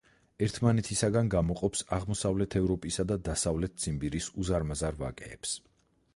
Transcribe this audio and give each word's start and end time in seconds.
ერთმანეთისაგან 0.45 1.29
გამოყოფს 1.33 1.85
აღმოსავლეთ 1.97 2.57
ევროპისა 2.61 3.07
და 3.13 3.19
დასავლეთ 3.31 3.79
ციმბირის 3.85 4.31
უზარმაზარ 4.45 4.99
ვაკეებს. 5.05 5.55